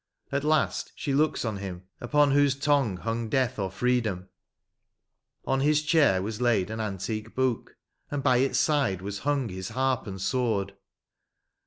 At 0.31 0.43
last 0.43 0.93
she 0.95 1.13
looks 1.13 1.45
on 1.45 1.57
him 1.57 1.83
upon 1.99 2.31
whose 2.31 2.55
tongue 2.55 2.97
Hung 2.97 3.29
death 3.29 3.59
or 3.59 3.69
freedom; 3.69 4.29
on 5.45 5.59
his 5.59 5.83
chair 5.83 6.23
was 6.23 6.41
laid 6.41 6.71
An 6.71 6.79
antique 6.79 7.35
book, 7.35 7.75
and 8.09 8.23
by 8.23 8.37
its 8.37 8.57
side 8.57 9.03
was 9.03 9.19
hung 9.19 9.49
His 9.49 9.69
harp 9.69 10.07
and 10.07 10.19
sword. 10.19 10.73